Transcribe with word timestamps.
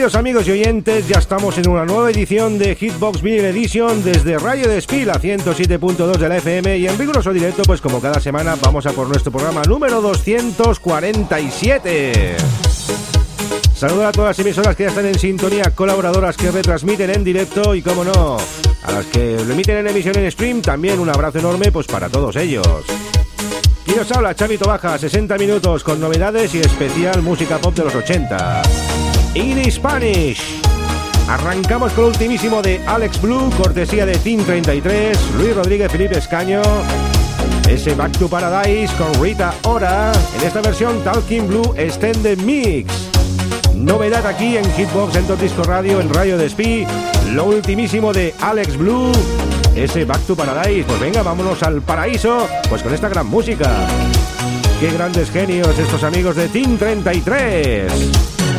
Queridos 0.00 0.14
amigos 0.14 0.48
y 0.48 0.52
oyentes, 0.52 1.06
ya 1.08 1.18
estamos 1.18 1.58
en 1.58 1.68
una 1.68 1.84
nueva 1.84 2.10
edición 2.10 2.58
de 2.58 2.74
Hitbox 2.74 3.20
Vinyl 3.20 3.44
Edition 3.44 4.02
desde 4.02 4.38
Radio 4.38 4.66
de 4.66 4.76
Despil 4.76 5.10
a 5.10 5.20
107.2 5.20 6.16
de 6.16 6.26
la 6.26 6.38
FM 6.38 6.78
y 6.78 6.86
en 6.86 6.96
riguroso 6.96 7.34
directo, 7.34 7.60
pues 7.66 7.82
como 7.82 8.00
cada 8.00 8.18
semana 8.18 8.56
vamos 8.62 8.86
a 8.86 8.92
por 8.92 9.08
nuestro 9.08 9.30
programa 9.30 9.60
número 9.68 10.00
247. 10.00 12.34
Saludos 13.74 14.06
a 14.06 14.12
todas 14.12 14.30
las 14.30 14.38
emisoras 14.38 14.74
que 14.74 14.84
ya 14.84 14.88
están 14.88 15.04
en 15.04 15.18
sintonía, 15.18 15.64
colaboradoras 15.74 16.34
que 16.34 16.50
retransmiten 16.50 17.10
en 17.10 17.22
directo 17.22 17.74
y, 17.74 17.82
como 17.82 18.02
no, 18.02 18.38
a 18.84 18.92
las 18.92 19.04
que 19.04 19.36
lo 19.44 19.52
emiten 19.52 19.76
en 19.76 19.88
emisión 19.88 20.16
en 20.16 20.30
stream, 20.30 20.62
también 20.62 20.98
un 20.98 21.10
abrazo 21.10 21.40
enorme 21.40 21.70
pues 21.70 21.86
para 21.86 22.08
todos 22.08 22.36
ellos. 22.36 22.86
Y 23.86 23.90
nos 23.90 24.10
habla 24.12 24.34
Chavito 24.34 24.66
Baja, 24.66 24.96
60 24.96 25.36
minutos 25.36 25.84
con 25.84 26.00
novedades 26.00 26.54
y 26.54 26.60
especial 26.60 27.20
música 27.20 27.58
pop 27.58 27.74
de 27.74 27.84
los 27.84 27.94
80 27.94 28.62
in 29.34 29.70
Spanish. 29.70 30.60
Arrancamos 31.28 31.92
con 31.92 32.04
el 32.04 32.10
ultimísimo 32.10 32.60
de 32.62 32.80
Alex 32.86 33.20
Blue, 33.20 33.50
cortesía 33.56 34.04
de 34.04 34.16
Team 34.18 34.44
33, 34.44 35.18
Luis 35.36 35.54
Rodríguez, 35.54 35.90
Felipe 35.92 36.18
Escaño. 36.18 36.62
Ese 37.68 37.94
Back 37.94 38.18
to 38.18 38.28
Paradise 38.28 38.92
con 38.96 39.14
Rita 39.22 39.54
Ora, 39.62 40.12
en 40.38 40.46
esta 40.46 40.60
versión 40.60 41.02
Talking 41.04 41.46
Blue 41.46 41.74
Extended 41.76 42.38
Mix. 42.38 43.10
Novedad 43.76 44.26
aquí 44.26 44.56
en 44.56 44.64
Hitbox 44.72 45.14
en 45.14 45.26
Top 45.26 45.40
Disco 45.40 45.62
Radio, 45.62 46.00
en 46.00 46.12
Radio 46.12 46.36
Despí, 46.36 46.84
lo 47.32 47.44
ultimísimo 47.44 48.12
de 48.12 48.34
Alex 48.40 48.76
Blue, 48.76 49.12
ese 49.76 50.04
Back 50.04 50.20
to 50.26 50.34
Paradise. 50.34 50.84
Pues 50.86 51.00
venga, 51.00 51.22
vámonos 51.22 51.62
al 51.62 51.80
paraíso, 51.80 52.48
pues 52.68 52.82
con 52.82 52.92
esta 52.92 53.08
gran 53.08 53.26
música. 53.26 53.70
Qué 54.80 54.90
grandes 54.90 55.30
genios 55.30 55.78
estos 55.78 56.02
amigos 56.02 56.34
de 56.36 56.48
Team 56.48 56.76
33. 56.76 58.49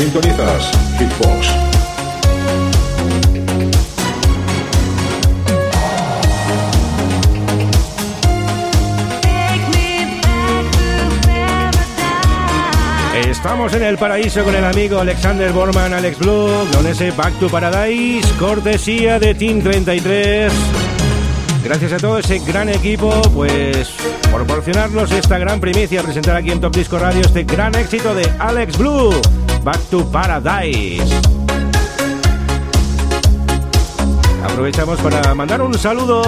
Sintonizas 0.00 0.70
Hitbox. 0.98 1.48
Estamos 13.14 13.74
en 13.74 13.82
el 13.82 13.98
paraíso 13.98 14.42
con 14.42 14.54
el 14.54 14.64
amigo 14.64 15.00
Alexander 15.00 15.52
Borman, 15.52 15.92
Alex 15.92 16.18
Blue, 16.18 16.48
con 16.74 16.86
ese 16.86 17.10
Back 17.10 17.38
to 17.38 17.50
Paradise, 17.50 18.26
cortesía 18.38 19.18
de 19.18 19.34
Team 19.34 19.60
33. 19.60 20.50
Gracias 21.62 21.92
a 21.92 21.98
todo 21.98 22.18
ese 22.18 22.38
gran 22.38 22.70
equipo, 22.70 23.10
pues, 23.34 23.90
por 24.30 24.46
proporcionarnos 24.46 25.12
esta 25.12 25.36
gran 25.36 25.60
primicia, 25.60 26.02
presentar 26.02 26.36
aquí 26.36 26.50
en 26.50 26.60
Top 26.60 26.74
Disco 26.74 26.98
Radio 26.98 27.20
este 27.20 27.44
gran 27.44 27.74
éxito 27.74 28.14
de 28.14 28.26
Alex 28.38 28.78
Blue, 28.78 29.12
Back 29.62 29.80
to 29.90 30.04
Paradise. 30.10 31.02
Aprovechamos 34.42 34.98
para 35.00 35.34
mandar 35.34 35.60
un 35.60 35.74
saludo 35.74 36.22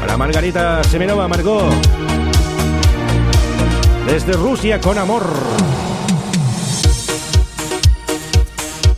para 0.00 0.16
Margarita 0.16 0.84
Semenova 0.84 1.28
Margot 1.28 1.72
desde 4.06 4.34
Rusia 4.34 4.80
con 4.80 4.98
amor. 4.98 5.24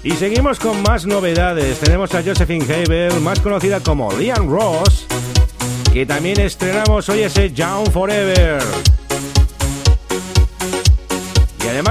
Y 0.02 0.12
seguimos 0.12 0.58
con 0.58 0.82
más 0.82 1.06
novedades. 1.06 1.78
Tenemos 1.78 2.12
a 2.14 2.22
Josephine 2.22 2.64
Hebel, 2.64 3.20
más 3.20 3.38
conocida 3.38 3.78
como 3.80 4.12
Liam 4.12 4.48
Ross, 4.48 5.06
que 5.92 6.04
también 6.06 6.40
estrenamos 6.40 7.08
hoy 7.08 7.22
ese 7.22 7.50
Down 7.50 7.86
Forever. 7.86 8.62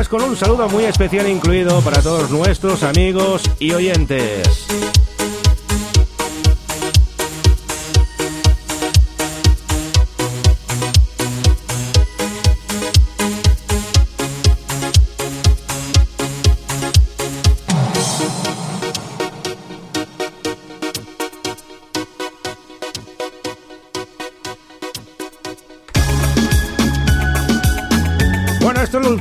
Con 0.10 0.24
un 0.24 0.36
saludo 0.36 0.68
muy 0.68 0.86
especial 0.86 1.30
incluido 1.30 1.80
para 1.82 2.02
todos 2.02 2.32
nuestros 2.32 2.84
amigos 2.84 3.44
y 3.60 3.72
oyentes. 3.72 4.68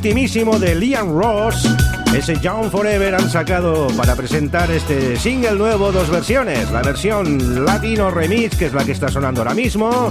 Ultimísimo 0.00 0.58
de 0.58 0.74
Liam 0.76 1.12
Ross. 1.12 1.68
Ese 2.16 2.40
Young 2.40 2.70
Forever 2.70 3.14
han 3.14 3.28
sacado 3.28 3.86
para 3.98 4.16
presentar 4.16 4.70
este 4.70 5.14
single 5.18 5.56
nuevo 5.56 5.92
dos 5.92 6.08
versiones. 6.08 6.70
La 6.70 6.80
versión 6.80 7.66
Latino 7.66 8.10
Remix, 8.10 8.56
que 8.56 8.64
es 8.64 8.72
la 8.72 8.82
que 8.82 8.92
está 8.92 9.08
sonando 9.08 9.42
ahora 9.42 9.52
mismo. 9.52 10.10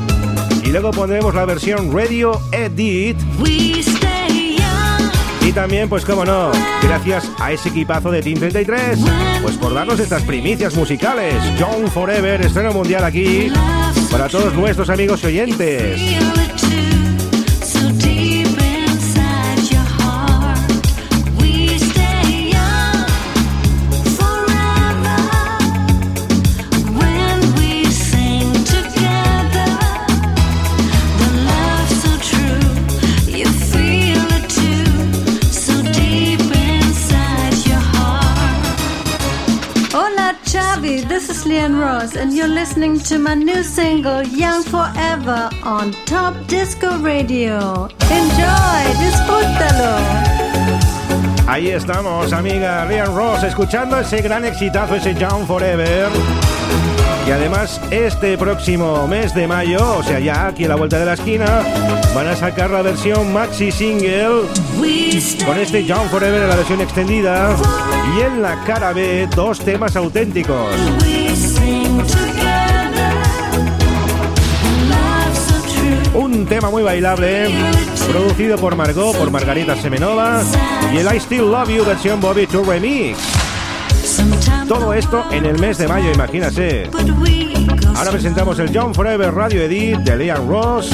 Y 0.63 0.67
luego 0.67 0.91
pondremos 0.91 1.33
la 1.33 1.43
versión 1.45 1.91
Radio 1.91 2.39
Edit. 2.51 3.17
Y 5.41 5.51
también, 5.53 5.89
pues 5.89 6.05
como 6.05 6.23
no, 6.23 6.51
gracias 6.83 7.27
a 7.39 7.51
ese 7.51 7.69
equipazo 7.69 8.11
de 8.11 8.21
Team 8.21 8.37
33, 8.37 8.99
pues 9.41 9.57
por 9.57 9.73
darnos 9.73 9.99
estas 9.99 10.21
primicias 10.21 10.75
musicales. 10.75 11.33
Young 11.57 11.89
Forever, 11.89 12.39
estreno 12.41 12.73
mundial 12.73 13.05
aquí, 13.05 13.51
para 14.11 14.29
todos 14.29 14.53
nuestros 14.53 14.91
amigos 14.91 15.23
y 15.23 15.25
oyentes. 15.25 15.99
And 42.19 42.33
you're 42.33 42.47
listening 42.47 42.99
to 42.99 43.17
my 43.17 43.33
new 43.33 43.63
single, 43.63 44.21
Young 44.23 44.61
Forever, 44.63 45.49
on 45.63 45.93
Top 46.05 46.35
Disco 46.47 46.99
Radio. 46.99 47.87
Enjoy, 48.11 48.81
disfrútalo. 48.99 49.97
Ahí 51.47 51.69
estamos, 51.69 52.33
amiga 52.33 52.85
Lian 52.85 53.15
Ross, 53.15 53.43
escuchando 53.43 53.97
ese 53.99 54.21
gran 54.21 54.43
exitazo, 54.43 54.95
ese 54.95 55.15
Young 55.15 55.47
Forever. 55.47 56.09
Y 57.25 57.31
además, 57.31 57.79
este 57.89 58.37
próximo 58.37 59.07
mes 59.07 59.33
de 59.33 59.47
mayo, 59.47 59.97
o 59.97 60.03
sea, 60.03 60.19
ya 60.19 60.47
aquí 60.47 60.65
a 60.65 60.69
la 60.69 60.75
vuelta 60.75 60.99
de 60.99 61.05
la 61.05 61.13
esquina, 61.13 61.63
van 62.13 62.27
a 62.27 62.35
sacar 62.35 62.69
la 62.69 62.81
versión 62.81 63.31
maxi 63.31 63.71
single 63.71 64.43
con 65.45 65.57
este 65.57 65.85
Young 65.85 66.09
Forever 66.09 66.41
en 66.41 66.49
la 66.49 66.55
versión 66.55 66.81
extendida 66.81 67.55
y 68.17 68.21
en 68.21 68.41
la 68.41 68.61
cara 68.65 68.91
B 68.91 69.27
dos 69.35 69.59
temas 69.59 69.95
auténticos. 69.95 70.75
Tema 76.49 76.71
muy 76.71 76.81
bailable, 76.81 77.47
producido 78.11 78.57
por 78.57 78.75
Margot, 78.75 79.15
por 79.15 79.29
Margarita 79.29 79.75
Semenova, 79.75 80.41
y 80.91 80.97
el 80.97 81.15
I 81.15 81.19
Still 81.19 81.51
Love 81.51 81.69
You 81.69 81.85
versión 81.85 82.19
Bobby 82.19 82.47
Tour 82.47 82.67
Remix. 82.67 83.19
Todo 84.67 84.93
esto 84.95 85.25
en 85.31 85.45
el 85.45 85.59
mes 85.59 85.77
de 85.77 85.87
mayo, 85.87 86.11
imagínate. 86.11 86.89
Ahora 87.95 88.11
presentamos 88.11 88.57
el 88.57 88.75
John 88.75 88.95
Forever 88.95 89.31
Radio 89.31 89.61
Edit 89.61 89.99
de 89.99 90.17
Liam 90.17 90.49
Ross. 90.49 90.89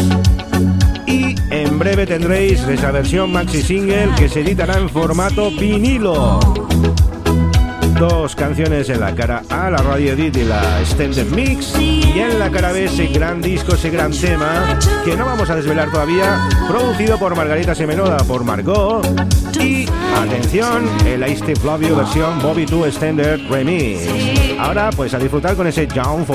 Y 1.07 1.35
en 1.49 1.79
breve 1.79 2.05
tendréis 2.05 2.59
esa 2.63 2.91
versión 2.91 3.31
maxi 3.31 3.61
single 3.61 4.09
que 4.17 4.27
se 4.27 4.41
editará 4.41 4.77
en 4.77 4.89
formato 4.89 5.51
vinilo 5.51 6.64
dos 7.99 8.35
canciones 8.35 8.89
en 8.89 8.99
la 8.99 9.15
cara 9.15 9.43
A, 9.49 9.69
la 9.69 9.77
radio 9.77 10.13
edit 10.13 10.35
y 10.37 10.43
la 10.43 10.81
extended 10.81 11.25
mix, 11.27 11.73
y 11.79 12.19
en 12.19 12.39
la 12.39 12.51
cara 12.51 12.71
B 12.71 12.85
ese 12.85 13.07
gran 13.07 13.41
disco, 13.41 13.75
ese 13.75 13.89
gran 13.89 14.11
tema, 14.11 14.77
que 15.03 15.15
no 15.15 15.25
vamos 15.25 15.49
a 15.49 15.55
desvelar 15.55 15.91
todavía, 15.91 16.47
producido 16.67 17.17
por 17.17 17.35
Margarita 17.35 17.73
Semenoda, 17.73 18.17
por 18.17 18.43
Margot, 18.43 19.05
y, 19.59 19.85
atención, 20.15 20.89
el 21.05 21.27
I 21.27 21.35
Still 21.35 21.59
Love 21.63 21.87
You 21.87 21.95
versión 21.95 22.41
Bobby 22.41 22.65
2 22.65 22.87
Extended 22.87 23.47
Remix. 23.49 24.01
Ahora, 24.59 24.89
pues 24.95 25.13
a 25.13 25.19
disfrutar 25.19 25.55
con 25.55 25.67
ese 25.67 25.87
Young 25.87 26.25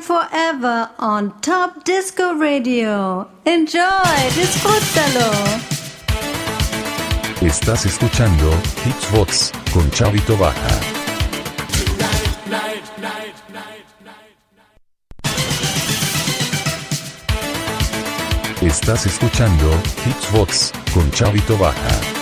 Forever. 0.00 0.90
on 0.98 1.32
Top 1.40 1.84
Disco 1.84 2.34
Radio. 2.34 3.28
Enjoy, 3.44 4.30
disfrútalo. 4.34 5.30
Estás 7.40 7.86
escuchando 7.86 8.52
Hitsbox 8.84 9.52
con 9.72 9.90
Chavito 9.90 10.36
Baja. 10.36 10.80
Estás 18.60 19.06
escuchando 19.06 19.72
Hitsbox 20.04 20.72
con 20.92 21.10
Chavito 21.12 21.56
Baja. 21.56 22.20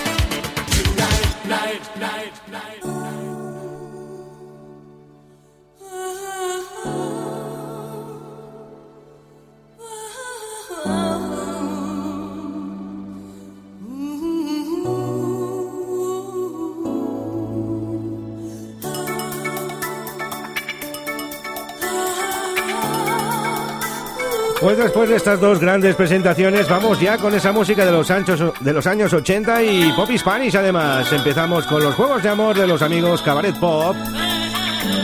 Pues 24.61 24.77
después 24.77 25.09
de 25.09 25.17
estas 25.17 25.41
dos 25.41 25.61
grandes 25.61 25.95
presentaciones, 25.95 26.69
vamos 26.69 26.99
ya 27.01 27.17
con 27.17 27.33
esa 27.33 27.53
música 27.53 27.85
de 27.85 27.93
los, 27.93 28.09
de 28.09 28.73
los 28.73 28.87
años 28.89 29.13
80 29.13 29.63
y 29.63 29.93
pop 29.93 30.11
Spanish 30.17 30.57
además. 30.57 31.13
Empezamos 31.13 31.65
con 31.67 31.83
los 31.83 31.95
juegos 31.95 32.25
de 32.25 32.29
amor 32.29 32.59
de 32.59 32.67
los 32.67 32.83
amigos 32.83 33.23
Cabaret 33.23 33.57
Pop. 33.57 33.95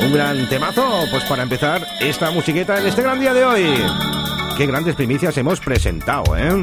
Un 0.05 0.13
gran 0.13 0.49
temazo, 0.49 1.05
pues 1.09 1.23
para 1.25 1.45
empezar 1.45 1.87
esta 2.01 2.33
musiqueta 2.33 2.81
en 2.81 2.87
este 2.89 3.03
gran 3.03 3.21
día 3.21 3.33
de 3.33 3.45
hoy. 3.45 3.83
Qué 4.57 4.67
grandes 4.67 4.97
primicias 4.97 5.37
hemos 5.39 5.61
presentado, 5.61 6.37
¿eh? 6.37 6.61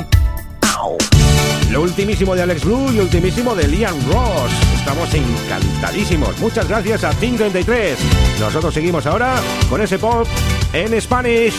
Lo 1.71 1.83
ultimísimo 1.83 2.35
de 2.35 2.41
Alex 2.41 2.65
Blue 2.65 2.91
y 2.91 2.99
ultimísimo 2.99 3.55
de 3.55 3.69
Liam 3.69 3.95
Ross. 4.11 4.51
Estamos 4.75 5.13
encantadísimos. 5.13 6.37
Muchas 6.39 6.67
gracias 6.67 7.05
a 7.05 7.11
Team 7.11 7.37
33. 7.37 7.97
Nosotros 8.41 8.73
seguimos 8.73 9.05
ahora 9.05 9.35
con 9.69 9.79
ese 9.79 9.97
pop 9.97 10.27
en 10.73 10.99
Spanish. 10.99 11.55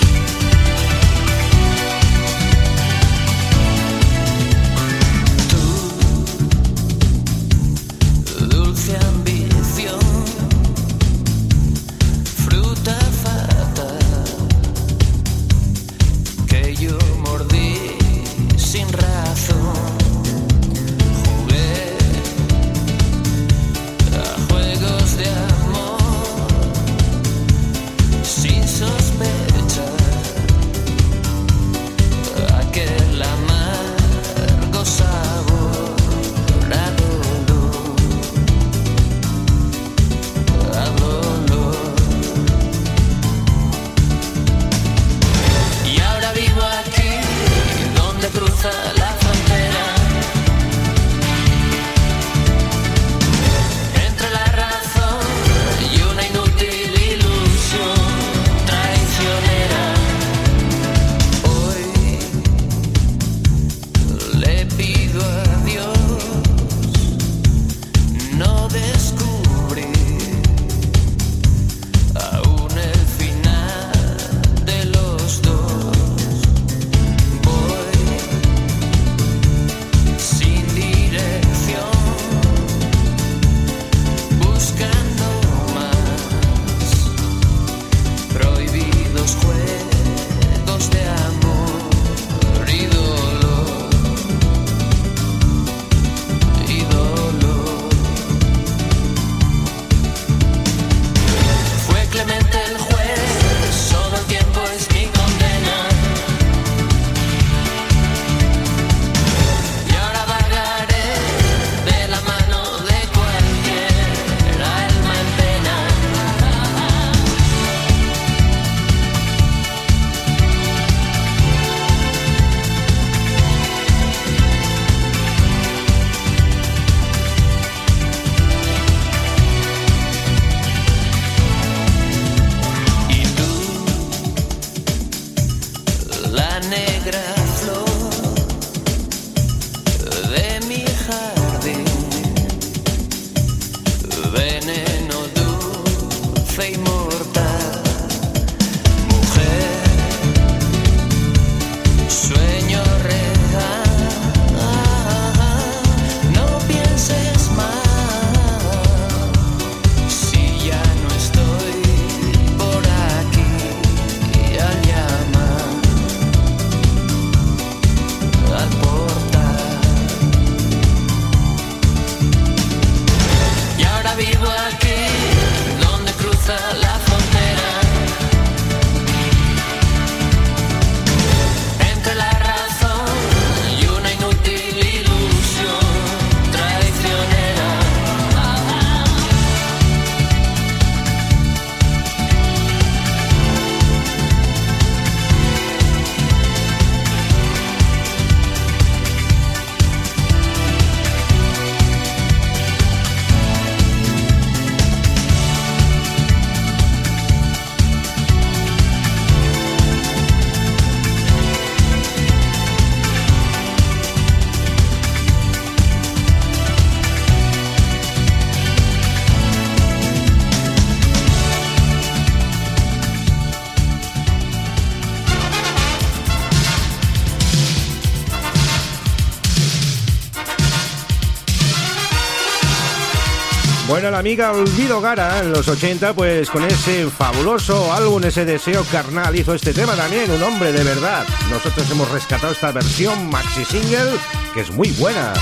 La 234.12 234.18
amiga 234.18 234.52
Olvido 234.52 235.00
Gara 235.00 235.40
en 235.40 235.52
los 235.52 235.66
80, 235.66 236.12
pues 236.12 236.50
con 236.50 236.62
ese 236.64 237.08
fabuloso 237.08 237.90
álbum, 237.94 238.22
ese 238.24 238.44
deseo 238.44 238.84
carnal, 238.92 239.34
hizo 239.34 239.54
este 239.54 239.72
tema 239.72 239.94
también, 239.96 240.30
un 240.30 240.42
hombre 240.42 240.70
de 240.70 240.84
verdad. 240.84 241.24
Nosotros 241.50 241.90
hemos 241.90 242.10
rescatado 242.10 242.52
esta 242.52 242.72
versión 242.72 243.30
maxi 243.30 243.64
single, 243.64 244.12
que 244.52 244.60
es 244.60 244.70
muy 244.70 244.90
buena. 244.92 245.32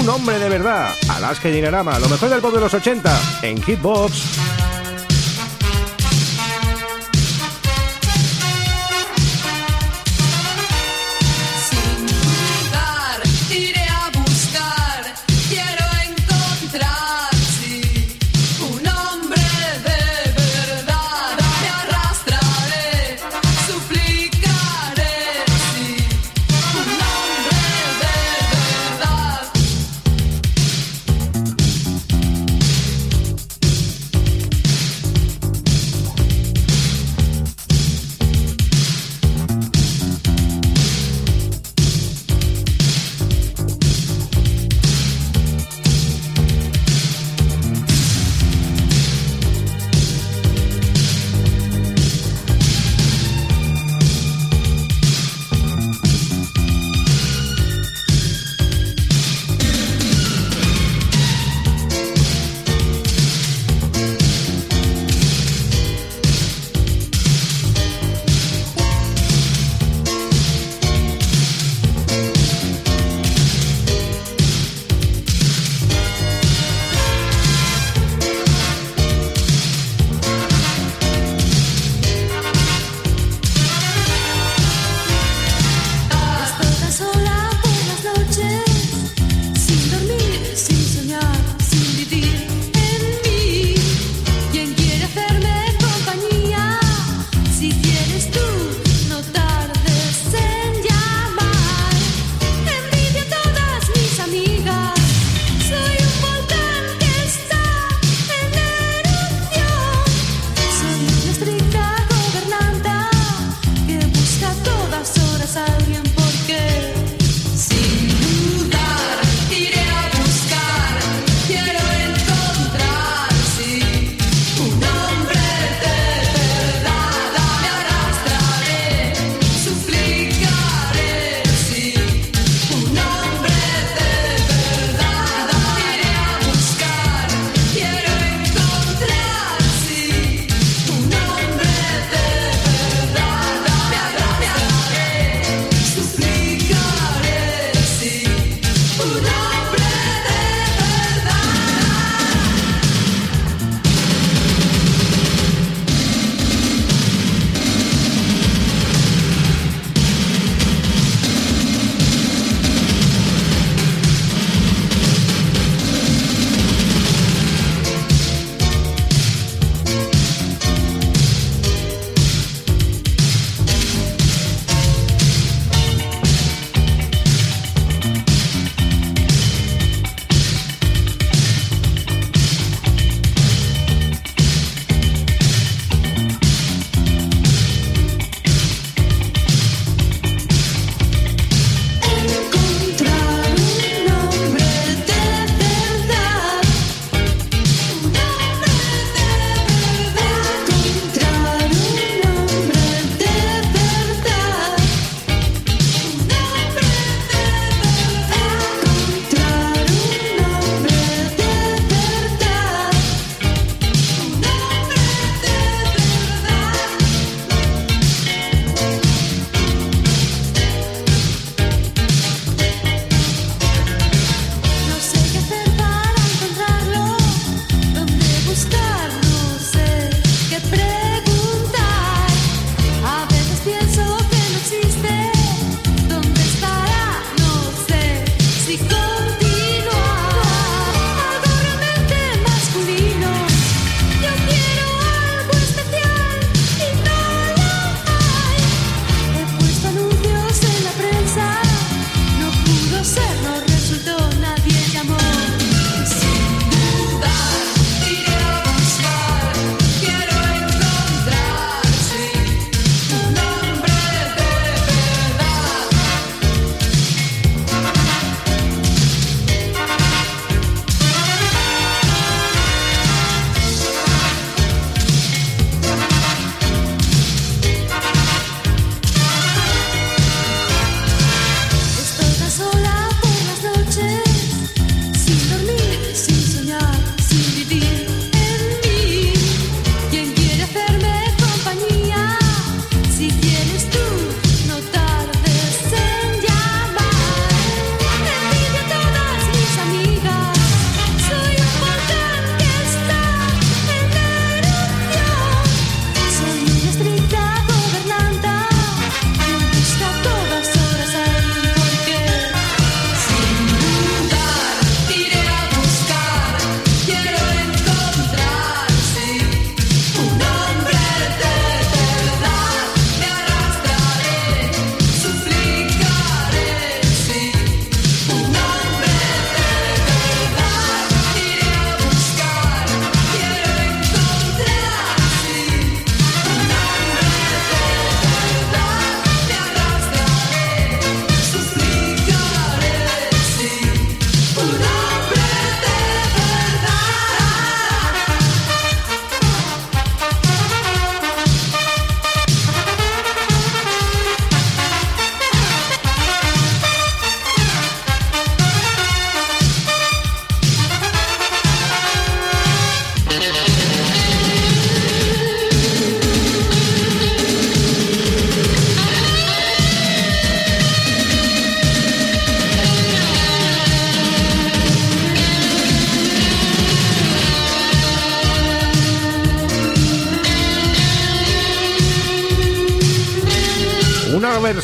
Un 0.00 0.08
hombre 0.08 0.40
de 0.40 0.48
verdad, 0.48 0.90
Alaska 1.08 1.48
Dinarama, 1.48 2.00
lo 2.00 2.08
mejor 2.08 2.28
del 2.28 2.40
pop 2.40 2.52
de 2.52 2.60
los 2.60 2.74
80, 2.74 3.40
en 3.42 3.62
Hitbox. 3.62 4.45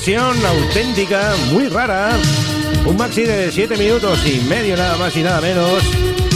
Auténtica, 0.05 1.33
muy 1.53 1.69
rara. 1.69 2.11
Un 2.85 2.97
maxi 2.97 3.23
de 3.23 3.53
7 3.53 3.77
minutos 3.77 4.19
y 4.27 4.41
medio 4.49 4.77
nada 4.77 4.97
más 4.97 5.17
y 5.17 5.23
nada 5.23 5.41
menos. 5.41 5.81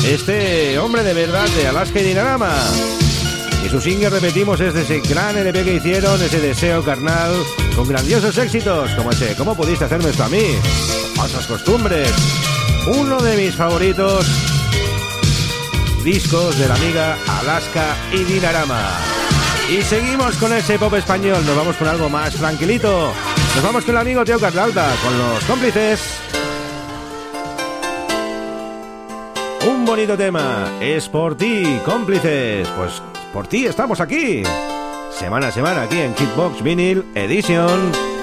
Este 0.07 0.79
hombre 0.79 1.03
de 1.03 1.13
verdad 1.13 1.49
de 1.49 1.67
Alaska 1.67 1.99
y 1.99 2.05
Dinarama. 2.05 2.55
Y 3.65 3.69
su 3.69 3.81
single, 3.81 4.11
repetimos, 4.11 4.61
es 4.61 4.73
de 4.73 4.83
ese 4.83 5.01
gran 5.01 5.37
LP 5.37 5.65
que 5.65 5.75
hicieron, 5.75 6.23
ese 6.23 6.41
deseo 6.41 6.85
carnal, 6.85 7.33
con 7.75 7.89
grandiosos 7.89 8.39
éxitos, 8.39 8.93
como 8.93 9.11
ese 9.11 9.35
¿Cómo 9.35 9.57
pudiste 9.57 9.85
hacerme 9.85 10.11
esto 10.11 10.23
a 10.23 10.29
mí? 10.29 10.45
Falsas 11.17 11.47
costumbres. 11.49 12.13
Uno 12.87 13.21
de 13.21 13.37
mis 13.37 13.57
favoritos 13.57 14.27
discos 16.05 16.57
de 16.57 16.69
la 16.69 16.75
amiga 16.77 17.19
Alaska 17.41 17.97
y 18.13 18.23
Dinarama. 18.23 18.93
Y 19.69 19.83
seguimos 19.83 20.37
con 20.37 20.53
ese 20.53 20.79
pop 20.79 20.95
español, 20.95 21.45
nos 21.45 21.57
vamos 21.57 21.75
con 21.75 21.89
algo 21.89 22.09
más 22.09 22.33
tranquilito. 22.35 23.13
Nos 23.57 23.65
vamos 23.65 23.87
con 23.87 23.95
el 23.95 24.01
amigo 24.03 24.23
Teo 24.23 24.39
Carlalta, 24.39 24.95
con 25.03 25.19
los 25.19 25.43
cómplices. 25.45 26.21
Un 29.67 29.87
bonito 29.87 30.15
tema, 30.15 30.71
es 30.79 31.09
por 31.09 31.39
ti, 31.39 31.81
cómplices. 31.83 32.69
Pues 32.77 33.03
por 33.33 33.47
ti 33.47 33.65
estamos 33.65 34.03
aquí. 34.03 34.43
Semana 35.11 35.49
a 35.49 35.53
semana 35.53 35.85
aquí 35.85 35.99
en 35.99 36.13
Kickbox 36.13 36.63
Vinyl 36.63 37.03
Edition. 37.15 38.16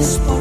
whisper 0.00 0.39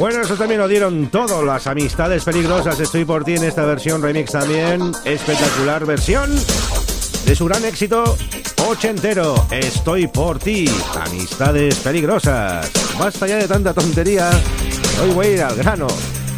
Bueno, 0.00 0.22
eso 0.22 0.34
también 0.34 0.58
lo 0.58 0.66
dieron 0.66 1.08
todo, 1.10 1.44
las 1.44 1.66
amistades 1.66 2.24
peligrosas. 2.24 2.80
Estoy 2.80 3.04
por 3.04 3.22
ti 3.22 3.34
en 3.34 3.44
esta 3.44 3.66
versión 3.66 4.00
remix 4.00 4.32
también. 4.32 4.92
Espectacular 5.04 5.84
versión 5.84 6.34
de 7.26 7.36
su 7.36 7.44
gran 7.44 7.62
éxito 7.66 8.16
ochentero. 8.66 9.34
Estoy 9.50 10.06
por 10.06 10.38
ti, 10.38 10.70
amistades 10.98 11.74
peligrosas. 11.80 12.72
Basta 12.98 13.26
ya 13.26 13.36
de 13.36 13.46
tanta 13.46 13.74
tontería. 13.74 14.30
Hoy 15.02 15.10
voy 15.10 15.26
a 15.26 15.30
ir 15.32 15.42
al 15.42 15.56
grano. 15.56 15.86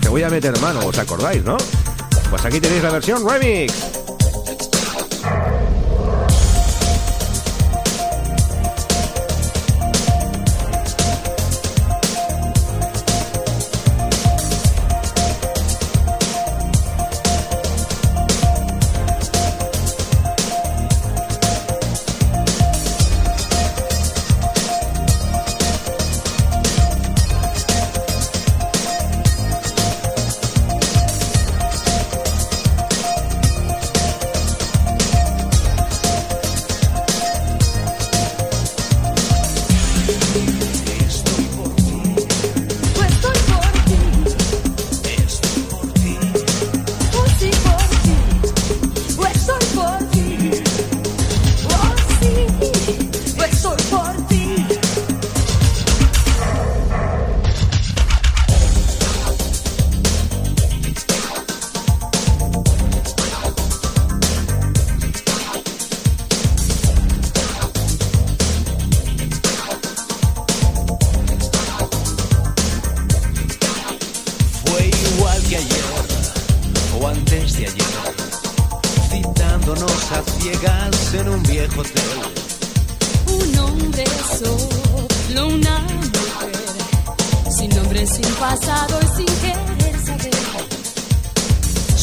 Te 0.01 0.09
voy 0.09 0.25
a 0.25 0.29
meter 0.29 0.59
mano, 0.61 0.81
¿os 0.85 0.98
acordáis, 0.98 1.44
no? 1.44 1.57
Pues 2.31 2.44
aquí 2.44 2.59
tenéis 2.59 2.83
la 2.83 2.90
versión 2.90 3.22
remix. 3.25 4.02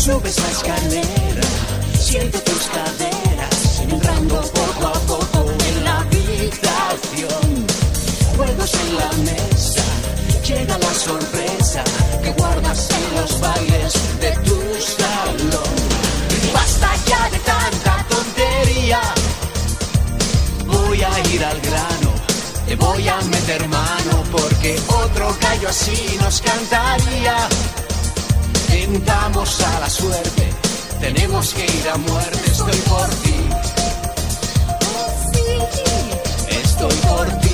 Subes 0.09 0.39
la 0.39 0.49
escalera, 0.49 1.47
siento 1.99 2.39
tus 2.39 2.63
caderas, 2.77 3.79
entrando 3.87 4.41
poco 4.41 4.87
a 4.87 4.93
poco 5.01 5.51
en 5.67 5.83
la 5.83 5.99
habitación. 5.99 7.67
Juegos 8.35 8.73
en 8.73 8.95
la 8.97 9.11
mesa, 9.31 9.83
llega 10.47 10.79
la 10.79 10.93
sorpresa 10.95 11.83
que 12.23 12.31
guardas 12.31 12.89
en 12.89 13.21
los 13.21 13.39
bailes 13.39 13.93
de 14.19 14.31
tu 14.47 14.59
salón. 14.81 15.75
Basta 16.55 16.89
ya 17.05 17.29
de 17.29 17.39
tanta 17.39 18.05
tontería, 18.09 19.01
voy 20.65 21.03
a 21.03 21.19
ir 21.35 21.45
al 21.45 21.61
grano, 21.61 22.11
te 22.65 22.75
voy 22.75 23.07
a 23.07 23.21
meter 23.21 23.67
mano 23.67 24.23
porque 24.31 24.75
otro 24.87 25.37
gallo 25.39 25.69
así 25.69 26.17
nos 26.19 26.41
cantaría. 26.41 27.47
Tentamos 28.91 29.62
a 29.62 29.80
la 29.82 29.88
suerte, 29.88 30.49
tenemos 30.99 31.54
que 31.54 31.63
ir 31.63 31.89
a 31.89 31.97
muerte, 31.97 32.41
estoy 32.49 32.80
por 32.89 33.08
ti, 33.21 33.36
estoy 36.49 36.95
por 37.08 37.28
ti. 37.39 37.48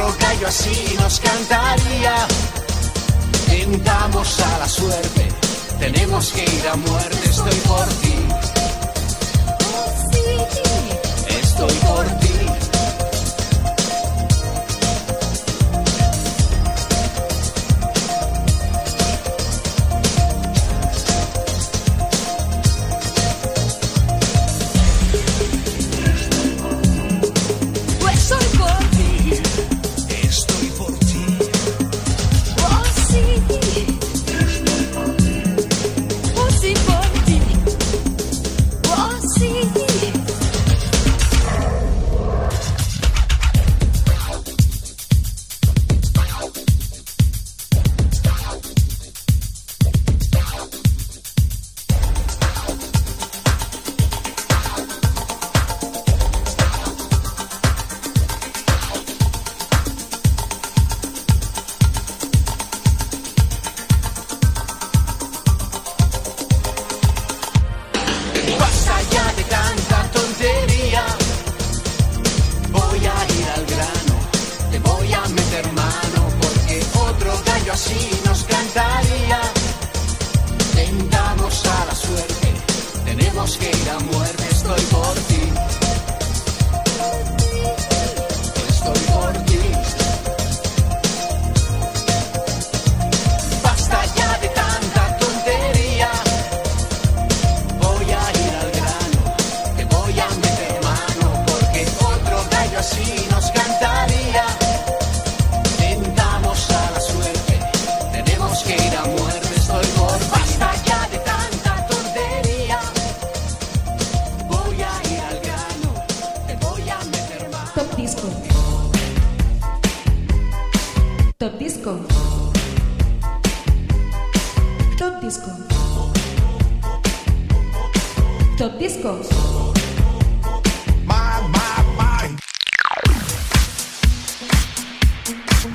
Otro 0.00 0.46
así 0.46 0.96
nos 1.00 1.20
cantaría. 1.20 2.14
Tentamos 3.46 4.40
a 4.40 4.58
la 4.58 4.68
suerte, 4.68 5.28
tenemos 5.78 6.32
que 6.32 6.44
ir 6.44 6.68
a 6.68 6.76
muerte. 6.76 7.28
Estoy 7.28 7.60
por 7.66 7.86
ti, 8.00 8.14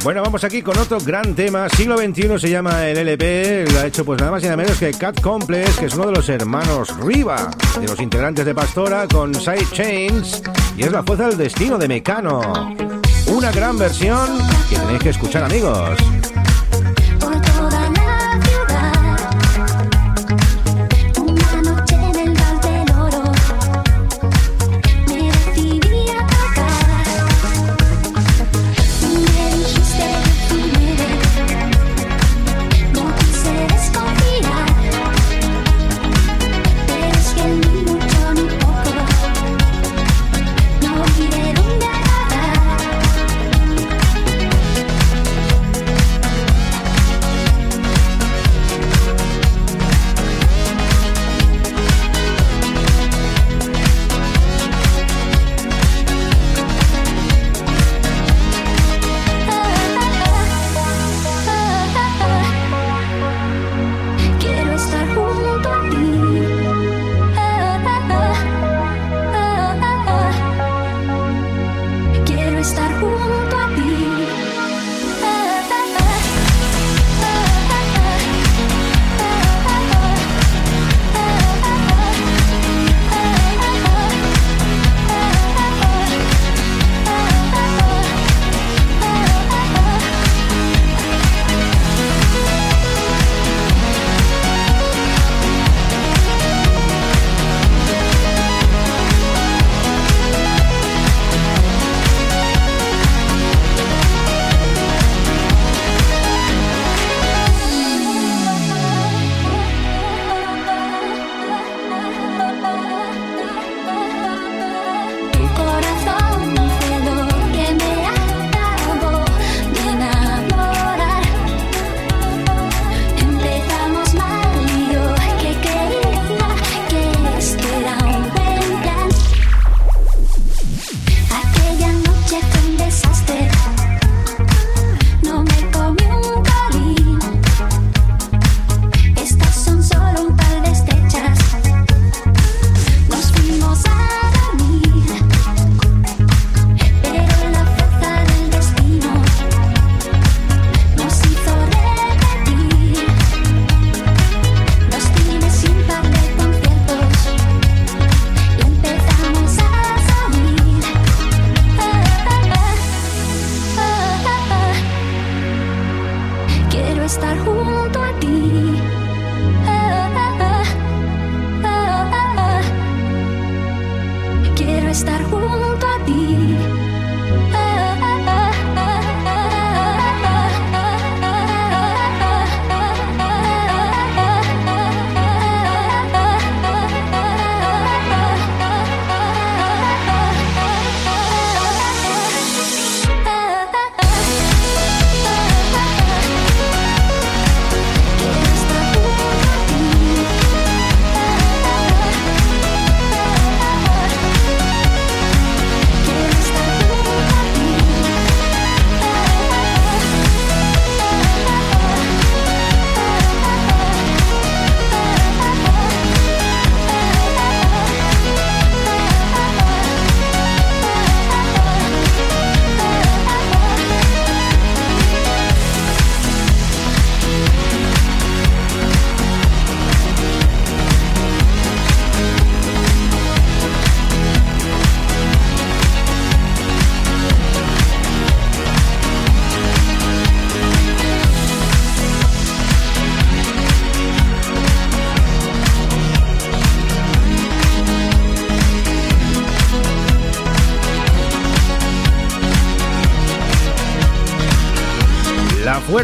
Bueno, 0.04 0.22
vamos 0.22 0.44
aquí 0.44 0.62
con 0.62 0.78
otro 0.78 0.98
gran 1.00 1.34
tema. 1.34 1.70
Siglo 1.70 1.98
XXI 1.98 2.38
se 2.38 2.50
llama 2.50 2.86
el 2.88 2.98
LP. 2.98 3.66
Lo 3.72 3.80
ha 3.80 3.86
hecho 3.86 4.04
pues 4.04 4.20
nada 4.20 4.32
más 4.32 4.44
y 4.44 4.48
nada 4.48 4.58
menos 4.58 4.78
que 4.78 4.92
Cat 4.92 5.22
Complex, 5.22 5.78
que 5.78 5.86
es 5.86 5.96
uno 5.96 6.08
de 6.08 6.12
los 6.12 6.28
hermanos 6.28 6.94
Riva, 7.00 7.50
de 7.80 7.88
los 7.88 8.02
integrantes 8.02 8.46
de 8.46 8.54
Pastora, 8.54 9.08
con 9.08 9.34
Side 9.34 9.68
Chains. 9.72 10.44
Y 10.76 10.84
es 10.84 10.92
la 10.92 11.04
fuerza 11.04 11.30
del 11.30 11.38
destino 11.38 11.78
de 11.78 11.88
Mecano. 11.88 12.76
Una 13.28 13.52
gran 13.54 13.80
versión 13.80 14.28
que 14.70 14.76
tenéis 14.76 15.00
que 15.04 15.10
escuchar, 15.10 15.46
amigos. 15.46 15.98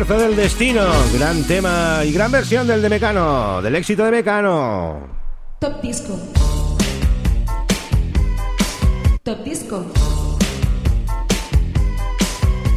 Fuerza 0.06 0.28
del 0.28 0.36
destino. 0.36 0.86
Gran 1.14 1.44
tema 1.44 2.02
y 2.06 2.14
gran 2.14 2.32
versión 2.32 2.66
del 2.68 2.82
de 2.82 2.90
Mecano. 2.90 3.62
Del 3.62 3.76
éxito 3.76 4.06
de 4.06 4.12
Mecano. 4.12 5.08
Top 5.60 5.82
Disco. 5.82 6.18
Top 9.24 9.44
Disco. 9.44 9.86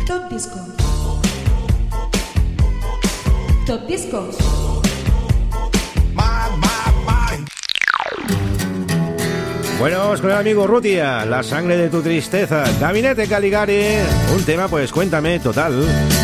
Top 0.07 0.31
Disco. 0.31 0.59
Top 3.67 3.87
Discos. 3.87 4.37
Bueno, 9.79 9.99
vamos 9.99 10.21
con 10.21 10.31
el 10.31 10.37
amigo 10.37 10.67
Rutia, 10.67 11.25
La 11.25 11.43
sangre 11.43 11.77
de 11.77 11.89
tu 11.89 12.03
tristeza, 12.03 12.63
Gabinete 12.81 13.27
Caligari, 13.27 13.83
un 14.33 14.45
tema 14.45 14.69
pues 14.69 14.93
cuéntame 14.93 15.41
total. 15.41 16.22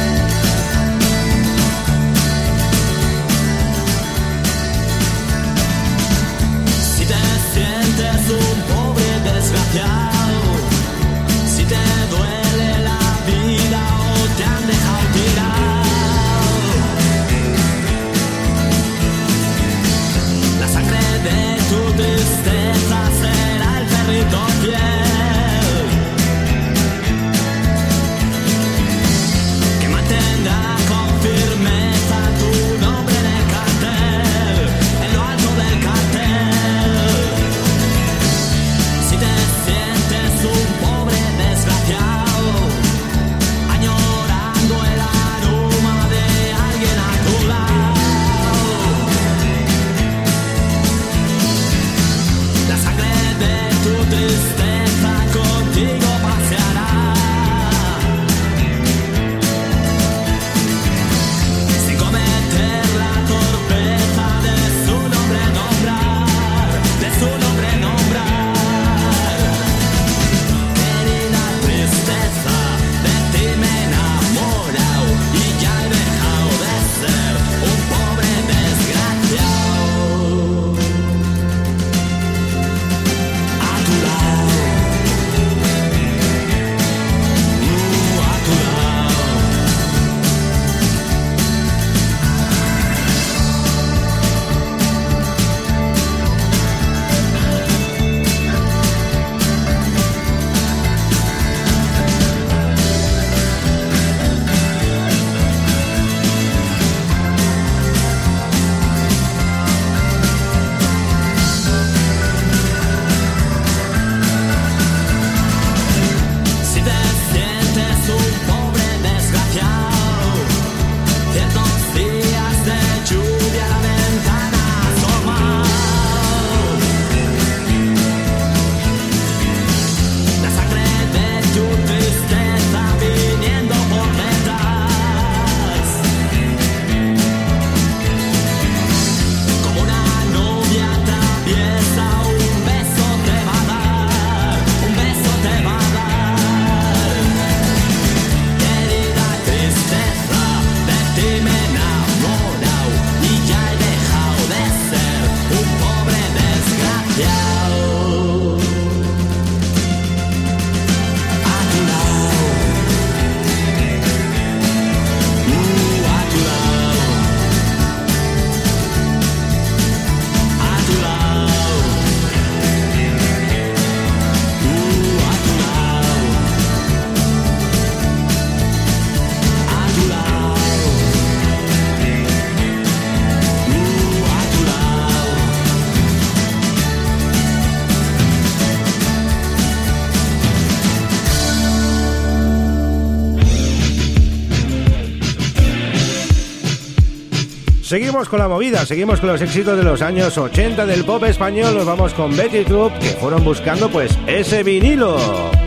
Seguimos 197.89 198.29
con 198.29 198.39
la 198.39 198.49
movida, 198.49 198.85
seguimos 198.85 199.19
con 199.19 199.31
los 199.31 199.41
éxitos 199.41 199.75
de 199.79 199.83
los 199.83 200.03
años 200.03 200.37
80 200.37 200.85
del 200.85 201.07
pop 201.07 201.25
español. 201.25 201.75
Nos 201.75 201.87
vamos 201.87 202.13
con 202.13 202.37
Betty 202.37 202.63
Troop, 202.63 202.93
que 202.99 203.09
fueron 203.13 203.43
buscando 203.43 203.89
pues 203.89 204.19
ese 204.27 204.63
vinilo. 204.63 205.58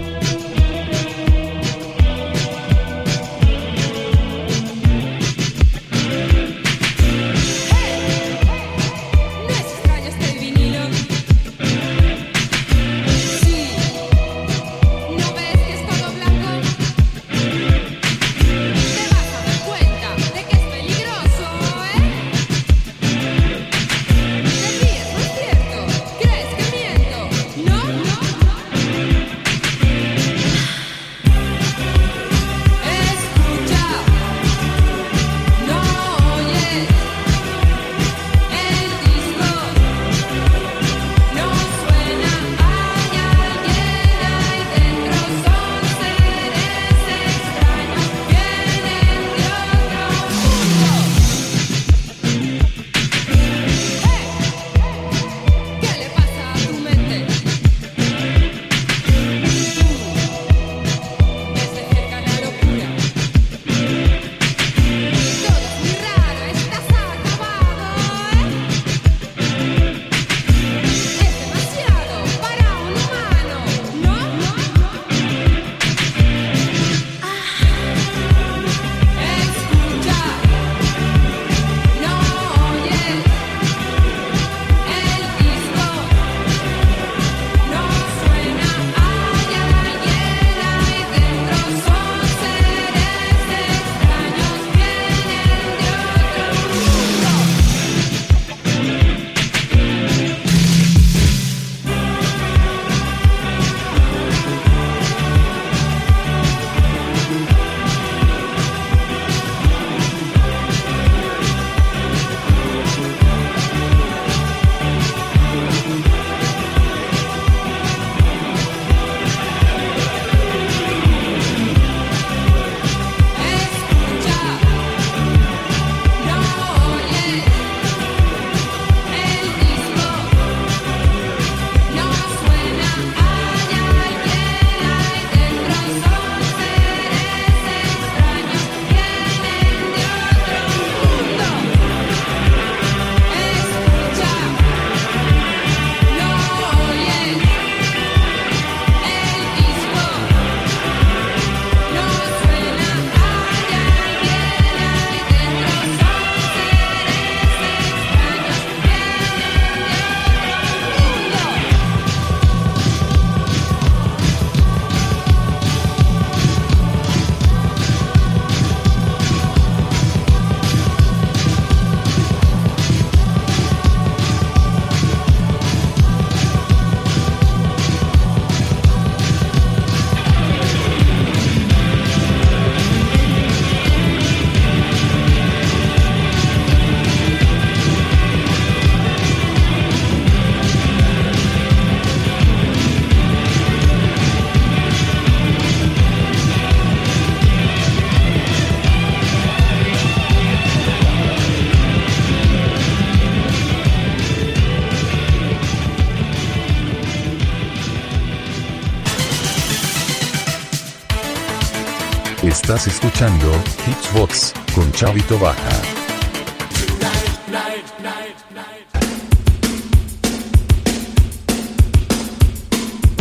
Estás 212.82 212.96
escuchando 212.96 213.52
Hitchbox 213.86 214.54
con 214.74 214.92
Chavito 214.94 215.38
Baja. 215.38 215.70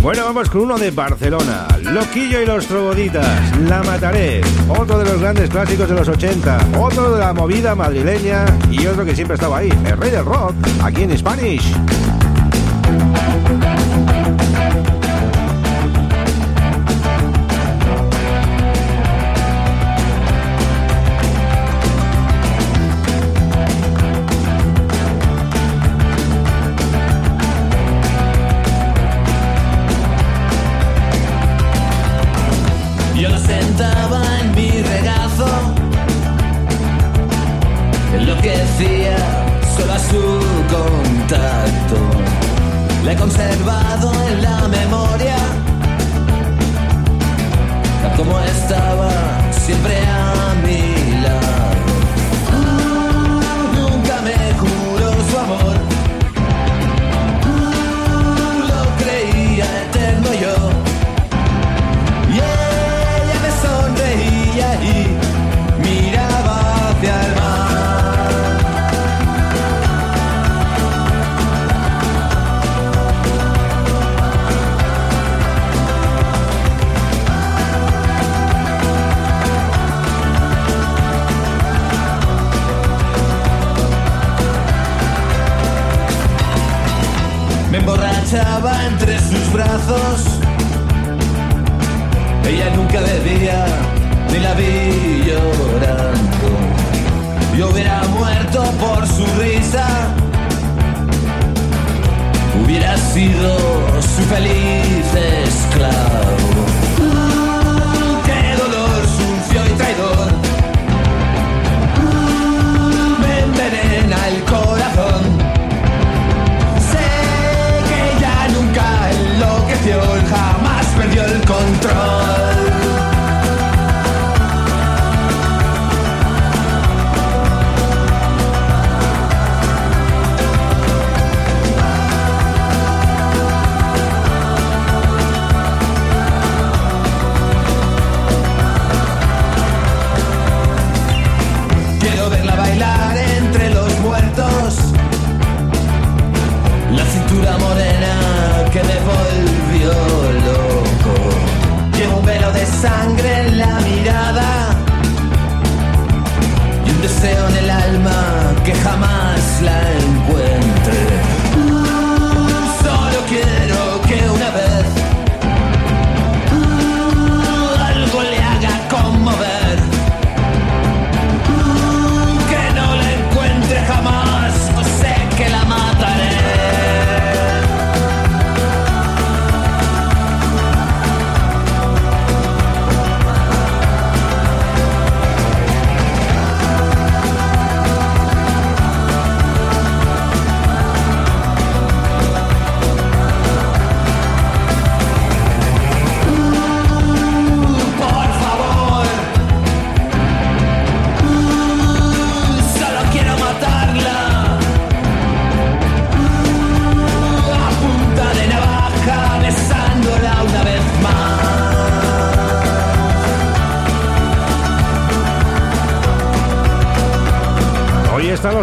Bueno, 0.00 0.24
vamos 0.24 0.48
con 0.48 0.62
uno 0.62 0.78
de 0.78 0.90
Barcelona, 0.90 1.68
Loquillo 1.82 2.40
y 2.40 2.46
los 2.46 2.64
Troboditas, 2.64 3.58
La 3.58 3.82
Mataré, 3.82 4.40
otro 4.66 4.98
de 4.98 5.04
los 5.04 5.20
grandes 5.20 5.50
clásicos 5.50 5.90
de 5.90 5.94
los 5.94 6.08
80, 6.08 6.78
otro 6.78 7.12
de 7.12 7.20
la 7.20 7.34
movida 7.34 7.74
madrileña 7.74 8.46
y 8.70 8.86
otro 8.86 9.04
que 9.04 9.14
siempre 9.14 9.34
estaba 9.34 9.58
ahí, 9.58 9.68
el 9.84 9.98
rey 9.98 10.11
del 10.11 10.24
rock, 10.24 10.54
aquí 10.82 11.02
en 11.02 11.18
Spanish. 11.18 11.70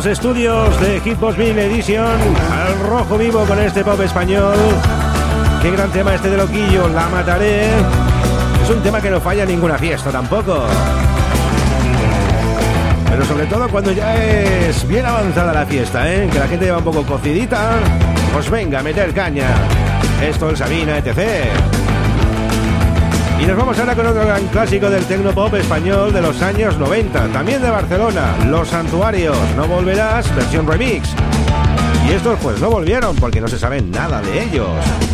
Estudios 0.07 0.79
de 0.79 1.01
Hitbox 1.01 1.37
Mil 1.37 1.57
Edition 1.57 2.05
al 2.05 2.79
rojo 2.87 3.17
vivo 3.17 3.43
con 3.45 3.59
este 3.59 3.83
pop 3.83 3.99
español. 4.01 4.55
Qué 5.61 5.71
gran 5.71 5.89
tema 5.91 6.15
este 6.15 6.29
de 6.29 6.37
Loquillo, 6.37 6.87
La 6.89 7.09
Mataré. 7.09 7.65
Es 8.63 8.69
un 8.69 8.81
tema 8.81 9.01
que 9.01 9.09
no 9.09 9.19
falla 9.19 9.43
en 9.43 9.49
ninguna 9.49 9.77
fiesta 9.77 10.09
tampoco. 10.09 10.65
Pero 13.09 13.25
sobre 13.25 13.45
todo 13.47 13.67
cuando 13.69 13.91
ya 13.91 14.15
es 14.15 14.87
bien 14.87 15.05
avanzada 15.05 15.51
la 15.51 15.65
fiesta, 15.65 16.11
¿eh? 16.11 16.29
Que 16.31 16.39
la 16.39 16.47
gente 16.47 16.65
lleva 16.65 16.77
un 16.77 16.85
poco 16.85 17.03
cocidita. 17.03 17.71
Pues 18.33 18.49
venga, 18.49 18.79
a 18.79 18.83
meter 18.83 19.13
caña. 19.13 19.47
Esto 20.21 20.49
el 20.49 20.57
Sabina, 20.57 20.97
etc. 20.97 21.17
Y 23.39 23.45
nos 23.45 23.55
vamos 23.55 23.77
ahora 23.77 23.95
con 23.95 24.05
otro 24.07 24.25
gran 24.25 24.47
clásico 24.47 24.89
del 24.89 25.05
tecnopop 25.05 25.53
español 25.53 26.11
de 26.11 26.21
los 26.21 26.41
años 26.41 26.77
90, 26.77 27.27
también 27.27 27.61
de 27.61 27.69
Barcelona, 27.69 28.35
Los 28.47 28.69
Santuarios, 28.69 29.37
No 29.55 29.67
Volverás, 29.67 30.35
versión 30.35 30.65
remix. 30.67 31.09
Y 32.07 32.13
estos 32.13 32.39
pues 32.39 32.59
no 32.59 32.69
volvieron 32.69 33.15
porque 33.15 33.39
no 33.39 33.47
se 33.47 33.59
sabe 33.59 33.81
nada 33.81 34.21
de 34.21 34.43
ellos. 34.43 35.06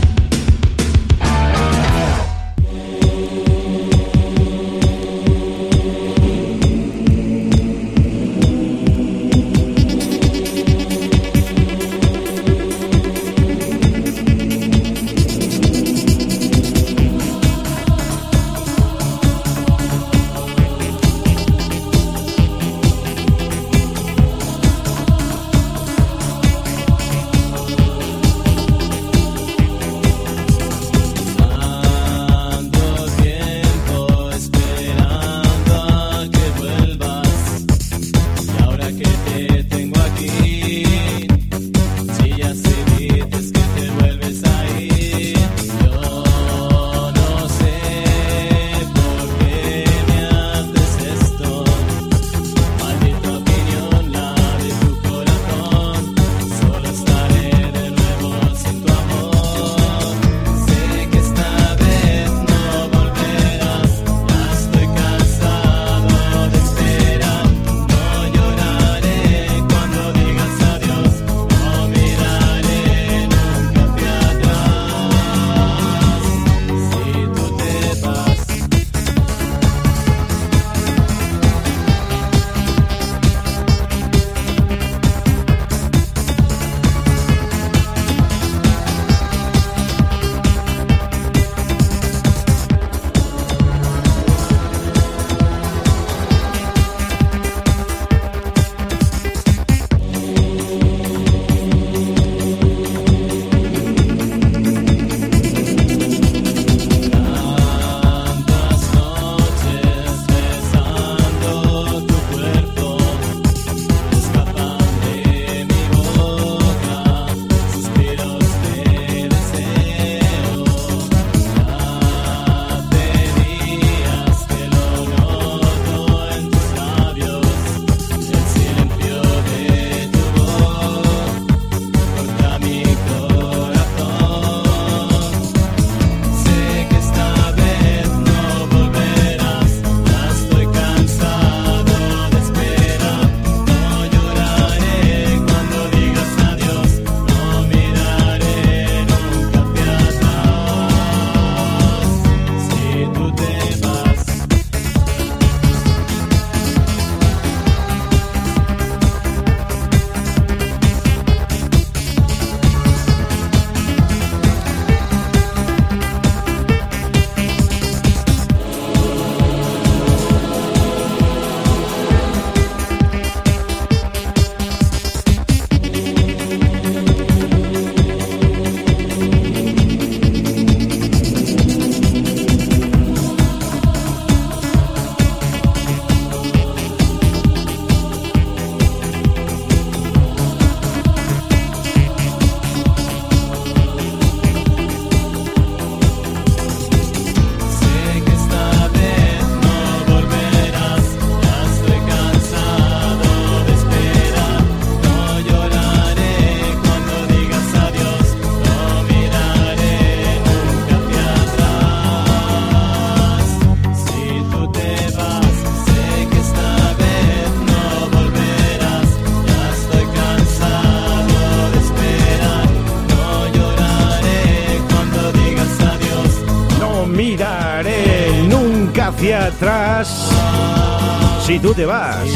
Si 231.46 231.60
tú 231.60 231.74
te 231.74 231.86
vas. 231.86 232.28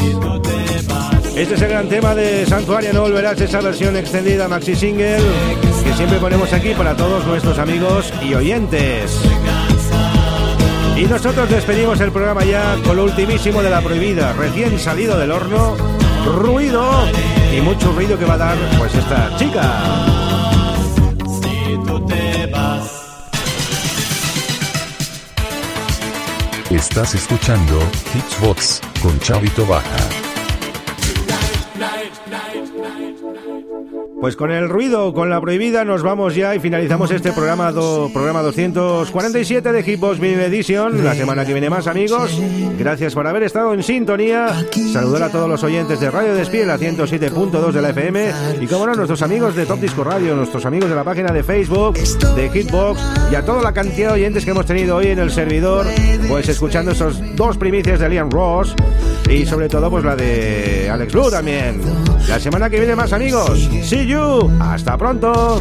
Este 1.36 1.54
es 1.54 1.62
el 1.62 1.68
gran 1.68 1.88
tema 1.88 2.14
de 2.14 2.46
Santuario, 2.46 2.92
no 2.92 3.02
volverás, 3.02 3.40
esa 3.40 3.60
versión 3.60 3.96
extendida 3.96 4.48
maxi 4.48 4.74
single 4.74 5.18
que 5.84 5.92
siempre 5.94 6.18
ponemos 6.18 6.52
aquí 6.52 6.72
para 6.74 6.96
todos 6.96 7.26
nuestros 7.26 7.58
amigos 7.58 8.12
y 8.22 8.34
oyentes. 8.34 9.20
Y 10.96 11.04
nosotros 11.04 11.48
despedimos 11.50 12.00
el 12.00 12.10
programa 12.12 12.44
ya 12.44 12.76
con 12.84 12.96
lo 12.96 13.04
ultimísimo 13.04 13.62
de 13.62 13.70
la 13.70 13.82
prohibida, 13.82 14.32
recién 14.32 14.78
salido 14.78 15.18
del 15.18 15.30
horno, 15.30 15.76
ruido 16.26 17.04
y 17.56 17.60
mucho 17.60 17.92
ruido 17.92 18.18
que 18.18 18.24
va 18.24 18.34
a 18.34 18.38
dar 18.38 18.56
pues 18.78 18.94
esta 18.94 19.36
chica. 19.36 20.18
Estás 26.70 27.14
escuchando 27.14 27.80
Hitsbox 28.12 28.82
con 29.00 29.18
Chavito 29.20 29.64
Baja. 29.66 30.27
Pues 34.20 34.34
con 34.34 34.50
el 34.50 34.68
ruido, 34.68 35.12
con 35.14 35.30
la 35.30 35.40
prohibida, 35.40 35.84
nos 35.84 36.02
vamos 36.02 36.34
ya 36.34 36.52
y 36.56 36.58
finalizamos 36.58 37.12
este 37.12 37.30
programa, 37.30 37.70
programa 37.70 38.42
247 38.42 39.70
de 39.70 39.82
Hitbox 39.84 40.18
Mini 40.18 40.34
Edition. 40.42 41.04
La 41.04 41.14
semana 41.14 41.46
que 41.46 41.52
viene 41.52 41.70
más, 41.70 41.86
amigos. 41.86 42.36
Gracias 42.76 43.14
por 43.14 43.28
haber 43.28 43.44
estado 43.44 43.72
en 43.74 43.84
sintonía. 43.84 44.48
Saludar 44.92 45.22
a 45.22 45.28
todos 45.30 45.48
los 45.48 45.62
oyentes 45.62 46.00
de 46.00 46.10
Radio 46.10 46.34
Despiel, 46.34 46.66
la 46.66 46.78
107.2 46.78 47.70
de 47.70 47.80
la 47.80 47.90
FM. 47.90 48.32
Y 48.60 48.66
como 48.66 48.86
no, 48.86 48.96
nuestros 48.96 49.22
amigos 49.22 49.54
de 49.54 49.66
Top 49.66 49.78
Disco 49.78 50.02
Radio, 50.02 50.34
nuestros 50.34 50.66
amigos 50.66 50.90
de 50.90 50.96
la 50.96 51.04
página 51.04 51.32
de 51.32 51.44
Facebook, 51.44 51.94
de 52.34 52.50
Hitbox. 52.50 53.00
Y 53.30 53.36
a 53.36 53.44
toda 53.44 53.62
la 53.62 53.72
cantidad 53.72 54.08
de 54.08 54.14
oyentes 54.14 54.44
que 54.44 54.50
hemos 54.50 54.66
tenido 54.66 54.96
hoy 54.96 55.06
en 55.06 55.20
el 55.20 55.30
servidor, 55.30 55.86
pues 56.28 56.48
escuchando 56.48 56.90
esos 56.90 57.20
dos 57.36 57.56
primicias 57.56 58.00
de 58.00 58.08
Liam 58.08 58.30
Ross. 58.30 58.74
Y 59.30 59.46
sobre 59.46 59.68
todo, 59.68 59.88
pues 59.90 60.04
la 60.04 60.16
de 60.16 60.88
Alex 60.90 61.12
Blue 61.12 61.30
también. 61.30 61.80
La 62.28 62.40
semana 62.40 62.68
que 62.68 62.78
viene 62.78 62.96
más, 62.96 63.12
amigos. 63.12 63.68
See 63.82 64.07
you. 64.08 64.50
Hasta 64.58 64.96
pronto. 64.96 65.58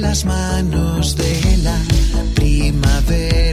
Las 0.00 0.24
manos 0.24 1.16
de 1.16 1.58
la 1.62 1.78
primavera. 2.34 3.47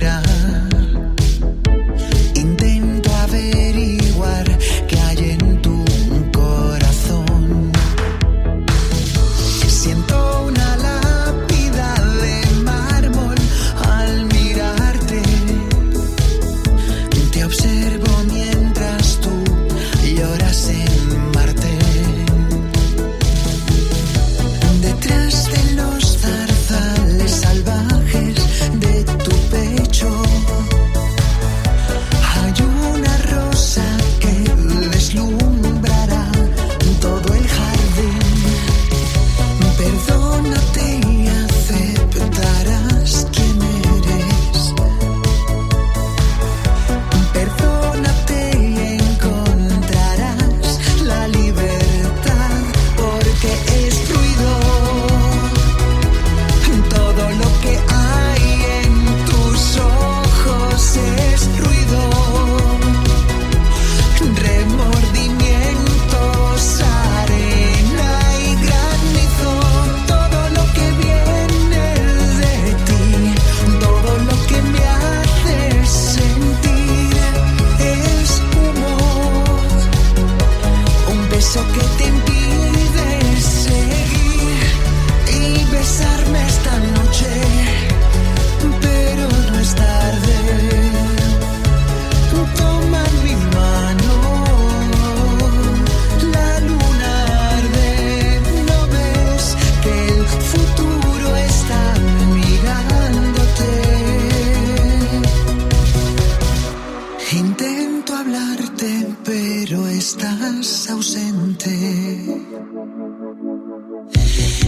Pero 109.24 109.88
estás 109.88 110.90
ausente. 110.90 111.70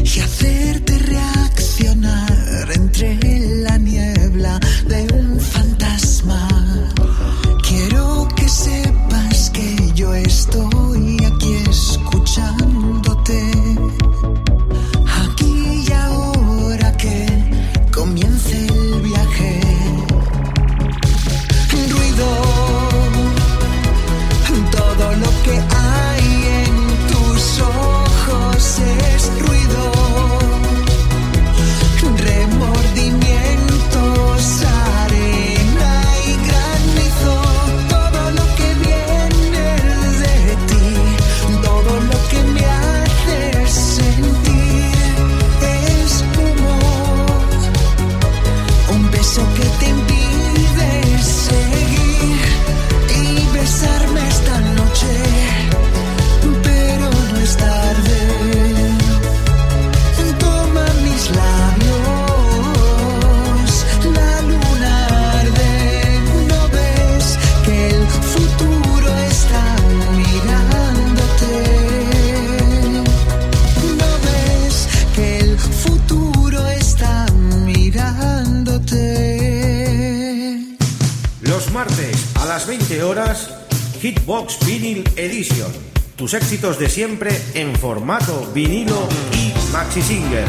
Y 0.04 0.20
hacerte 0.20 0.98
reaccionar 1.00 2.27
siempre 86.98 87.40
en 87.54 87.76
formato 87.76 88.50
vinilo 88.56 89.08
y 89.32 89.54
maxi 89.72 90.02
single. 90.02 90.46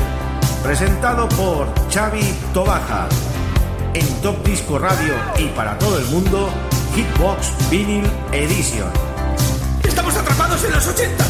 Presentado 0.63 1.29
por 1.29 1.69
Xavi 1.93 2.25
Tobaja. 2.55 3.07
En 3.93 4.07
Top 4.23 4.43
Disco 4.47 4.79
Radio 4.79 5.13
y 5.37 5.49
para 5.49 5.79
todo 5.79 5.99
el 5.99 6.07
mundo, 6.07 6.49
Hitbox 6.95 7.53
Vinyl 7.69 8.11
Edition. 8.33 8.91
¡Estamos 9.85 10.17
atrapados 10.17 10.65
en 10.65 10.73
los 10.73 10.87
80! 10.87 11.28